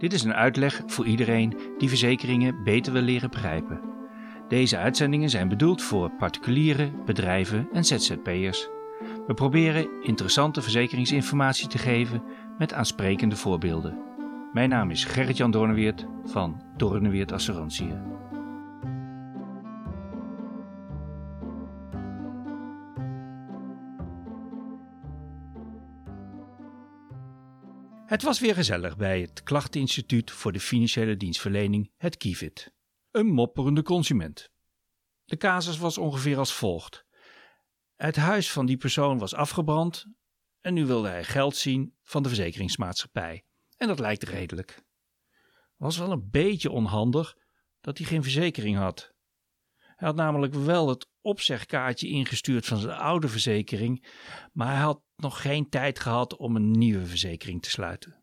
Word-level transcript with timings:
Dit 0.00 0.12
is 0.12 0.22
een 0.22 0.34
uitleg 0.34 0.82
voor 0.86 1.06
iedereen 1.06 1.56
die 1.78 1.88
verzekeringen 1.88 2.62
beter 2.64 2.92
wil 2.92 3.02
leren 3.02 3.30
begrijpen. 3.30 3.80
Deze 4.48 4.76
uitzendingen 4.76 5.30
zijn 5.30 5.48
bedoeld 5.48 5.82
voor 5.82 6.10
particulieren, 6.10 7.04
bedrijven 7.04 7.68
en 7.72 7.84
ZZP'ers. 7.84 8.68
We 9.26 9.34
proberen 9.34 10.02
interessante 10.02 10.62
verzekeringsinformatie 10.62 11.68
te 11.68 11.78
geven 11.78 12.22
met 12.58 12.72
aansprekende 12.72 13.36
voorbeelden. 13.36 13.98
Mijn 14.52 14.68
naam 14.68 14.90
is 14.90 15.04
Gerrit-Jan 15.04 15.50
Doorneweert 15.50 16.06
van 16.24 16.62
Doorneweert 16.76 17.32
Assurantie. 17.32 17.92
Het 28.10 28.22
was 28.22 28.40
weer 28.40 28.54
gezellig 28.54 28.96
bij 28.96 29.20
het 29.20 29.42
Klachteninstituut 29.42 30.30
voor 30.30 30.52
de 30.52 30.60
Financiële 30.60 31.16
Dienstverlening, 31.16 31.92
het 31.96 32.16
KIVIT. 32.16 32.72
Een 33.10 33.26
mopperende 33.26 33.82
consument. 33.82 34.50
De 35.24 35.36
casus 35.36 35.78
was 35.78 35.98
ongeveer 35.98 36.38
als 36.38 36.52
volgt. 36.52 37.04
Het 37.96 38.16
huis 38.16 38.52
van 38.52 38.66
die 38.66 38.76
persoon 38.76 39.18
was 39.18 39.34
afgebrand 39.34 40.06
en 40.60 40.74
nu 40.74 40.86
wilde 40.86 41.08
hij 41.08 41.24
geld 41.24 41.56
zien 41.56 41.96
van 42.02 42.22
de 42.22 42.28
verzekeringsmaatschappij. 42.28 43.44
En 43.76 43.88
dat 43.88 43.98
lijkt 43.98 44.22
redelijk. 44.22 44.82
Was 45.76 45.98
wel 45.98 46.10
een 46.10 46.30
beetje 46.30 46.70
onhandig 46.70 47.36
dat 47.80 47.98
hij 47.98 48.06
geen 48.06 48.22
verzekering 48.22 48.76
had. 48.76 49.12
Hij 49.78 50.08
had 50.08 50.16
namelijk 50.16 50.54
wel 50.54 50.88
het 50.88 51.09
opzegkaartje 51.22 52.08
ingestuurd 52.08 52.66
van 52.66 52.78
zijn 52.78 52.98
oude 52.98 53.28
verzekering, 53.28 54.06
maar 54.52 54.68
hij 54.68 54.80
had 54.80 55.02
nog 55.16 55.42
geen 55.42 55.68
tijd 55.68 56.00
gehad 56.00 56.36
om 56.36 56.56
een 56.56 56.70
nieuwe 56.70 57.06
verzekering 57.06 57.62
te 57.62 57.70
sluiten. 57.70 58.22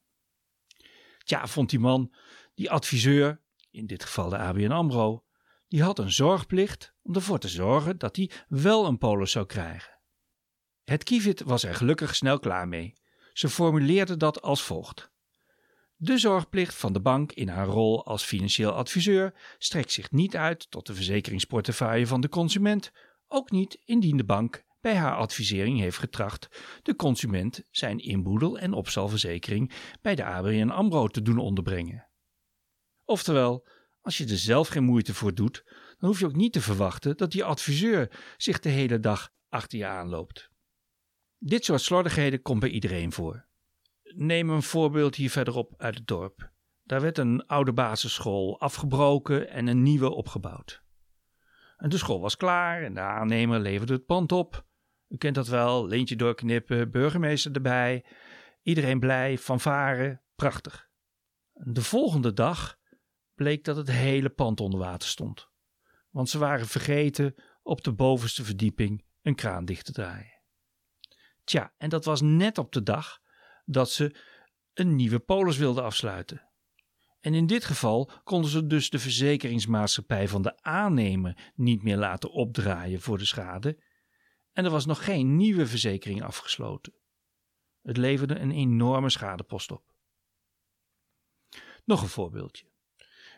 Tja, 1.17 1.47
vond 1.47 1.69
die 1.69 1.79
man, 1.79 2.13
die 2.55 2.71
adviseur, 2.71 3.41
in 3.71 3.87
dit 3.87 4.03
geval 4.03 4.29
de 4.29 4.37
ABN 4.37 4.71
AMRO, 4.71 5.23
die 5.67 5.83
had 5.83 5.99
een 5.99 6.11
zorgplicht 6.11 6.93
om 7.01 7.15
ervoor 7.15 7.39
te 7.39 7.47
zorgen 7.47 7.97
dat 7.97 8.15
hij 8.15 8.31
wel 8.47 8.85
een 8.85 8.97
polis 8.97 9.31
zou 9.31 9.45
krijgen. 9.45 9.99
Het 10.83 11.03
Kivit 11.03 11.41
was 11.41 11.63
er 11.63 11.75
gelukkig 11.75 12.15
snel 12.15 12.39
klaar 12.39 12.67
mee. 12.67 12.93
Ze 13.33 13.49
formuleerde 13.49 14.17
dat 14.17 14.41
als 14.41 14.63
volgt. 14.63 15.11
De 15.99 16.17
zorgplicht 16.17 16.75
van 16.75 16.93
de 16.93 17.01
bank 17.01 17.31
in 17.31 17.47
haar 17.47 17.67
rol 17.67 18.05
als 18.05 18.23
financieel 18.23 18.71
adviseur 18.71 19.33
strekt 19.57 19.91
zich 19.91 20.11
niet 20.11 20.35
uit 20.35 20.71
tot 20.71 20.87
de 20.87 20.93
verzekeringsportefeuille 20.93 22.07
van 22.07 22.21
de 22.21 22.29
consument, 22.29 22.91
ook 23.27 23.51
niet 23.51 23.81
indien 23.85 24.17
de 24.17 24.25
bank 24.25 24.65
bij 24.81 24.95
haar 24.95 25.15
advisering 25.15 25.79
heeft 25.79 25.97
getracht 25.97 26.47
de 26.83 26.95
consument 26.95 27.63
zijn 27.71 27.99
inboedel- 27.99 28.59
en 28.59 28.73
opstalverzekering 28.73 29.73
bij 30.01 30.15
de 30.15 30.23
ABN 30.23 30.69
AMRO 30.69 31.07
te 31.07 31.21
doen 31.21 31.37
onderbrengen. 31.37 32.09
Oftewel, 33.05 33.67
als 34.01 34.17
je 34.17 34.25
er 34.25 34.37
zelf 34.37 34.67
geen 34.67 34.83
moeite 34.83 35.13
voor 35.13 35.33
doet, 35.33 35.63
dan 35.97 36.09
hoef 36.09 36.19
je 36.19 36.25
ook 36.25 36.35
niet 36.35 36.53
te 36.53 36.61
verwachten 36.61 37.17
dat 37.17 37.31
die 37.31 37.43
adviseur 37.43 38.33
zich 38.37 38.59
de 38.59 38.69
hele 38.69 38.99
dag 38.99 39.31
achter 39.49 39.77
je 39.77 39.85
aanloopt. 39.85 40.49
Dit 41.37 41.65
soort 41.65 41.81
slordigheden 41.81 42.41
komt 42.41 42.59
bij 42.59 42.69
iedereen 42.69 43.11
voor. 43.11 43.46
Neem 44.15 44.49
een 44.49 44.63
voorbeeld 44.63 45.15
hier 45.15 45.29
verderop 45.29 45.73
uit 45.77 45.95
het 45.95 46.07
dorp. 46.07 46.51
Daar 46.83 47.01
werd 47.01 47.17
een 47.17 47.45
oude 47.45 47.73
basisschool 47.73 48.59
afgebroken 48.59 49.49
en 49.49 49.67
een 49.67 49.81
nieuwe 49.81 50.09
opgebouwd. 50.09 50.83
En 51.77 51.89
de 51.89 51.97
school 51.97 52.21
was 52.21 52.37
klaar 52.37 52.83
en 52.83 52.93
de 52.93 52.99
aannemer 52.99 53.59
leverde 53.59 53.93
het 53.93 54.05
pand 54.05 54.31
op. 54.31 54.65
U 55.07 55.17
kent 55.17 55.35
dat 55.35 55.47
wel, 55.47 55.87
leentje 55.87 56.15
doorknippen, 56.15 56.91
burgemeester 56.91 57.51
erbij. 57.51 58.05
Iedereen 58.61 58.99
blij, 58.99 59.37
fanfare, 59.37 60.21
prachtig. 60.35 60.89
De 61.53 61.81
volgende 61.81 62.33
dag 62.33 62.77
bleek 63.35 63.63
dat 63.63 63.75
het 63.75 63.91
hele 63.91 64.29
pand 64.29 64.59
onder 64.59 64.79
water 64.79 65.09
stond. 65.09 65.49
Want 66.09 66.29
ze 66.29 66.37
waren 66.37 66.67
vergeten 66.67 67.35
op 67.61 67.83
de 67.83 67.93
bovenste 67.93 68.43
verdieping 68.43 69.05
een 69.21 69.35
kraan 69.35 69.65
dicht 69.65 69.85
te 69.85 69.91
draaien. 69.91 70.41
Tja, 71.43 71.73
en 71.77 71.89
dat 71.89 72.05
was 72.05 72.21
net 72.21 72.57
op 72.57 72.71
de 72.71 72.83
dag 72.83 73.19
dat 73.69 73.91
ze 73.91 74.15
een 74.73 74.95
nieuwe 74.95 75.19
polis 75.19 75.57
wilden 75.57 75.83
afsluiten. 75.83 76.41
En 77.19 77.33
in 77.33 77.47
dit 77.47 77.65
geval 77.65 78.11
konden 78.23 78.51
ze 78.51 78.67
dus 78.67 78.89
de 78.89 78.99
verzekeringsmaatschappij 78.99 80.27
van 80.27 80.41
de 80.41 80.61
aannemer 80.61 81.51
niet 81.55 81.83
meer 81.83 81.97
laten 81.97 82.31
opdraaien 82.31 83.01
voor 83.01 83.17
de 83.17 83.25
schade. 83.25 83.83
En 84.51 84.65
er 84.65 84.71
was 84.71 84.85
nog 84.85 85.03
geen 85.03 85.35
nieuwe 85.35 85.67
verzekering 85.67 86.23
afgesloten. 86.23 86.93
Het 87.81 87.97
leverde 87.97 88.35
een 88.35 88.51
enorme 88.51 89.09
schadepost 89.09 89.71
op. 89.71 89.83
Nog 91.85 92.01
een 92.01 92.07
voorbeeldje. 92.07 92.71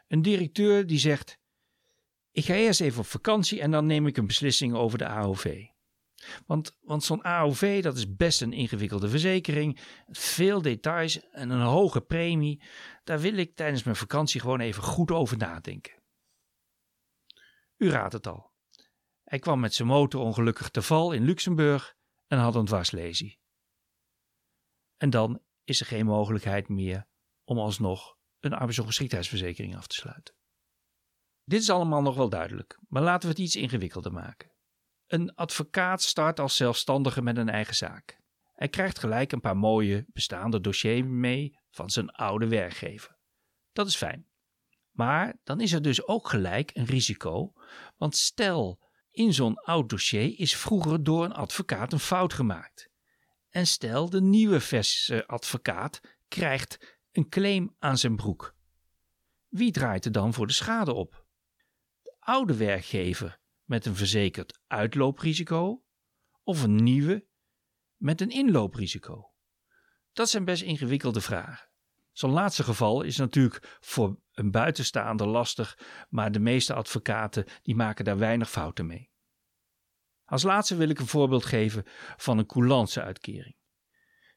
Een 0.08 0.22
directeur 0.22 0.88
die 0.88 1.00
zegt: 1.00 1.40
Ik 2.32 2.46
ga 2.46 2.54
eerst 2.54 2.82
even 2.82 3.00
op 3.00 3.06
vakantie 3.06 3.62
en 3.62 3.72
dan 3.72 3.86
neem 3.86 4.08
ik 4.08 4.18
een 4.18 4.28
beslissing 4.28 4.74
over 4.74 4.98
de 4.98 5.08
AOV. 5.08 5.66
Want, 6.46 6.78
want 6.82 7.04
zo'n 7.04 7.24
AOV 7.24 7.84
dat 7.84 7.98
is 7.98 8.16
best 8.16 8.42
een 8.42 8.54
ingewikkelde 8.54 9.10
verzekering. 9.10 9.80
Veel 10.08 10.62
details 10.62 11.30
en 11.30 11.50
een 11.50 11.62
hoge 11.62 12.02
premie. 12.02 12.62
Daar 13.04 13.20
wil 13.20 13.38
ik 13.38 13.56
tijdens 13.56 13.84
mijn 13.84 13.96
vakantie 13.96 14.42
gewoon 14.42 14.60
even 14.60 14.84
goed 14.84 15.12
over 15.12 15.38
nadenken. 15.38 15.94
U 17.78 17.90
raadt 17.90 18.14
het 18.14 18.28
al. 18.28 18.52
Hij 19.24 19.40
kwam 19.40 19.60
met 19.60 19.74
zijn 19.74 19.88
motor 19.88 20.22
ongelukkig 20.22 20.70
te 20.70 20.82
val 20.82 21.12
in 21.12 21.26
Luxemburg 21.26 21.96
en 22.28 22.38
had 22.38 22.56
een 22.56 22.66
dwarslesie. 22.66 23.40
En 24.98 25.10
dan 25.10 25.42
is 25.64 25.80
er 25.80 25.86
geen 25.86 26.06
mogelijkheid 26.06 26.70
meer 26.70 27.08
om 27.44 27.58
alsnog 27.58 28.18
een 28.40 28.54
arbeidsongeschiktheidsverzekering 28.54 29.76
af 29.76 29.88
te 29.88 29.96
sluiten. 29.96 30.36
Dit 31.44 31.62
is 31.62 31.70
allemaal 31.70 32.02
nog 32.02 32.16
wel 32.16 32.30
duidelijk, 32.30 32.80
maar 32.88 33.02
laten 33.02 33.22
we 33.22 33.36
het 33.36 33.44
iets 33.44 33.56
ingewikkelder 33.56 34.12
maken. 34.12 34.49
Een 35.10 35.36
advocaat 35.36 36.02
start 36.02 36.40
als 36.40 36.56
zelfstandige 36.56 37.22
met 37.22 37.38
een 37.38 37.50
eigen 37.50 37.76
zaak. 37.76 38.20
Hij 38.54 38.68
krijgt 38.68 39.00
gelijk 39.00 39.32
een 39.32 39.40
paar 39.42 39.58
mooie 39.58 40.06
bestaande 40.08 40.62
dossiers 40.62 41.08
mee 41.08 41.60
van 41.72 41.90
zijn 41.90 42.10
oude 42.12 42.48
werkgever. 42.48 43.18
Dat 43.74 43.88
is 43.88 43.96
fijn. 43.96 44.28
Maar 44.92 45.36
dan 45.44 45.62
is 45.62 45.72
er 45.72 45.82
dus 45.82 46.08
ook 46.08 46.30
gelijk 46.30 46.72
een 46.74 46.86
risico, 46.86 47.54
want 47.98 48.16
stel 48.16 48.80
in 49.12 49.34
zo'n 49.34 49.60
oud 49.60 49.90
dossier 49.90 50.40
is 50.40 50.56
vroeger 50.56 51.04
door 51.04 51.24
een 51.24 51.34
advocaat 51.34 51.94
een 51.94 52.00
fout 52.00 52.34
gemaakt. 52.34 52.90
En 53.50 53.68
stel 53.68 54.10
de 54.10 54.22
nieuwe 54.22 54.60
verse 54.60 55.28
advocaat 55.28 56.02
krijgt 56.28 56.98
een 57.12 57.30
claim 57.30 57.76
aan 57.80 57.98
zijn 57.98 58.16
broek. 58.16 58.56
Wie 59.48 59.72
draait 59.72 60.06
er 60.06 60.12
dan 60.12 60.34
voor 60.34 60.48
de 60.48 60.54
schade 60.54 60.94
op? 60.94 61.26
De 62.02 62.16
oude 62.20 62.56
werkgever 62.56 63.39
met 63.70 63.86
een 63.86 63.96
verzekerd 63.96 64.60
uitlooprisico 64.68 65.84
of 66.44 66.64
een 66.64 66.76
nieuwe 66.76 67.28
met 67.96 68.22
een 68.22 68.30
inlooprisico? 68.30 69.34
Dat 70.14 70.30
zijn 70.30 70.46
best 70.46 70.62
ingewikkelde 70.62 71.22
vragen. 71.22 71.70
Zo'n 72.12 72.32
laatste 72.32 72.64
geval 72.64 73.02
is 73.02 73.18
natuurlijk 73.18 73.78
voor 73.80 74.20
een 74.32 74.52
buitenstaander 74.52 75.28
lastig, 75.28 75.78
maar 76.10 76.32
de 76.32 76.40
meeste 76.40 76.74
advocaten 76.74 77.46
die 77.62 77.76
maken 77.76 78.06
daar 78.06 78.18
weinig 78.18 78.50
fouten 78.50 78.86
mee. 78.86 79.12
Als 80.26 80.44
laatste 80.44 80.76
wil 80.76 80.90
ik 80.90 81.00
een 81.00 81.08
voorbeeld 81.08 81.46
geven 81.46 81.84
van 82.18 82.38
een 82.38 82.46
coulance-uitkering. 82.46 83.56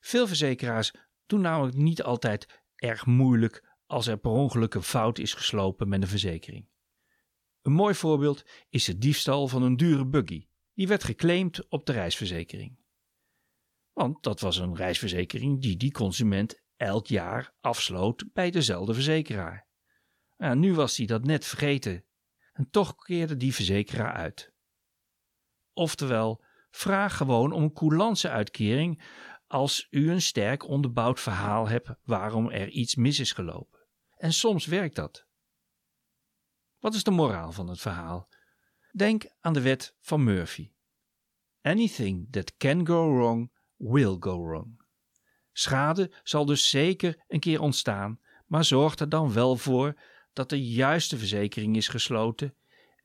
Veel 0.00 0.26
verzekeraars 0.26 0.94
doen 1.26 1.40
namelijk 1.40 1.76
niet 1.76 2.02
altijd 2.02 2.62
erg 2.74 3.06
moeilijk 3.06 3.76
als 3.86 4.06
er 4.06 4.16
per 4.16 4.30
ongeluk 4.30 4.74
een 4.74 4.82
fout 4.82 5.18
is 5.18 5.34
geslopen 5.34 5.88
met 5.88 6.02
een 6.02 6.08
verzekering. 6.08 6.70
Een 7.62 7.72
mooi 7.72 7.94
voorbeeld 7.94 8.44
is 8.68 8.84
de 8.84 8.98
diefstal 8.98 9.48
van 9.48 9.62
een 9.62 9.76
dure 9.76 10.06
buggy. 10.06 10.46
Die 10.74 10.88
werd 10.88 11.04
geclaimd 11.04 11.68
op 11.68 11.86
de 11.86 11.92
reisverzekering. 11.92 12.78
Want 13.92 14.22
dat 14.22 14.40
was 14.40 14.56
een 14.56 14.76
reisverzekering 14.76 15.60
die 15.60 15.76
die 15.76 15.92
consument 15.92 16.62
elk 16.76 17.06
jaar 17.06 17.54
afsloot 17.60 18.24
bij 18.32 18.50
dezelfde 18.50 18.94
verzekeraar. 18.94 19.66
Nou, 20.36 20.56
nu 20.56 20.74
was 20.74 20.96
hij 20.96 21.06
dat 21.06 21.24
net 21.24 21.44
vergeten 21.46 22.04
en 22.52 22.70
toch 22.70 22.94
keerde 22.94 23.36
die 23.36 23.54
verzekeraar 23.54 24.12
uit. 24.12 24.52
Oftewel, 25.72 26.44
vraag 26.70 27.16
gewoon 27.16 27.52
om 27.52 27.62
een 27.62 27.72
coulance-uitkering 27.72 29.02
als 29.46 29.86
u 29.90 30.10
een 30.10 30.22
sterk 30.22 30.68
onderbouwd 30.68 31.20
verhaal 31.20 31.68
hebt 31.68 31.94
waarom 32.02 32.50
er 32.50 32.68
iets 32.68 32.94
mis 32.94 33.18
is 33.18 33.32
gelopen. 33.32 33.80
En 34.16 34.32
soms 34.32 34.66
werkt 34.66 34.96
dat. 34.96 35.26
Wat 36.82 36.94
is 36.94 37.04
de 37.04 37.10
moraal 37.10 37.52
van 37.52 37.68
het 37.68 37.80
verhaal? 37.80 38.28
Denk 38.92 39.24
aan 39.40 39.52
de 39.52 39.60
wet 39.60 39.96
van 40.00 40.24
Murphy. 40.24 40.70
Anything 41.60 42.28
that 42.30 42.56
can 42.56 42.86
go 42.86 43.14
wrong, 43.14 43.52
will 43.76 44.16
go 44.20 44.46
wrong. 44.46 44.82
Schade 45.52 46.12
zal 46.22 46.44
dus 46.44 46.70
zeker 46.70 47.24
een 47.28 47.40
keer 47.40 47.60
ontstaan, 47.60 48.20
maar 48.46 48.64
zorg 48.64 48.98
er 48.98 49.08
dan 49.08 49.32
wel 49.32 49.56
voor 49.56 50.00
dat 50.32 50.48
de 50.48 50.66
juiste 50.66 51.18
verzekering 51.18 51.76
is 51.76 51.88
gesloten 51.88 52.54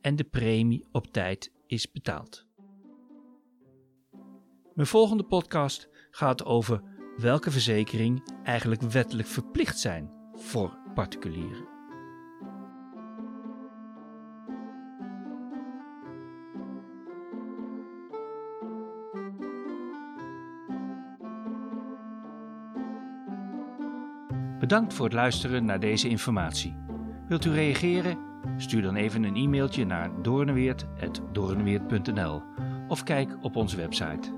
en 0.02 0.16
de 0.16 0.24
premie 0.24 0.88
op 0.92 1.08
tijd 1.08 1.52
is 1.68 1.92
betaald. 1.92 2.46
Mijn 4.74 4.88
volgende 4.88 5.24
podcast 5.24 5.90
gaat 6.10 6.46
over 6.46 6.82
welke 7.18 7.52
verzekering 7.52 8.42
eigenlijk 8.44 8.82
wettelijk 8.82 9.28
verplicht 9.28 9.80
zijn 9.80 10.12
voor 10.34 10.78
particulieren. 10.94 11.77
Bedankt 24.60 24.94
voor 24.94 25.06
het 25.06 25.14
luisteren 25.14 25.66
naar 25.66 25.80
deze 25.80 26.10
informatie. 26.10 26.76
Wilt 27.28 27.46
u 27.46 27.52
reageren? 27.52 28.18
Stuur 28.58 28.82
dan 28.82 28.96
even 28.96 29.24
een 29.24 29.36
e-mailtje 29.36 29.86
naar 29.86 30.10
doornweert.doornweert.nl 30.22 32.42
of 32.88 33.04
kijk 33.04 33.38
op 33.42 33.56
onze 33.56 33.78
website. 33.78 34.34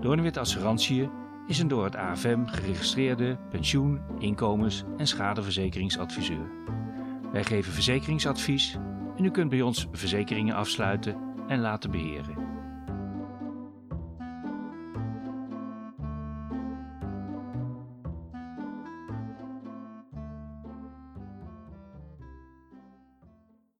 Doornweert 0.00 0.36
Assurantie 0.36 1.10
is 1.46 1.58
een 1.58 1.68
door 1.68 1.84
het 1.84 1.96
AFM 1.96 2.46
geregistreerde 2.46 3.38
pensioen-, 3.50 4.00
inkomens- 4.18 4.84
en 4.96 5.06
schadeverzekeringsadviseur. 5.06 6.50
Wij 7.32 7.44
geven 7.44 7.72
verzekeringsadvies 7.72 8.78
en 9.16 9.24
u 9.24 9.30
kunt 9.30 9.50
bij 9.50 9.62
ons 9.62 9.86
verzekeringen 9.92 10.54
afsluiten 10.54 11.16
en 11.48 11.60
laten 11.60 11.90
beheren. 11.90 12.45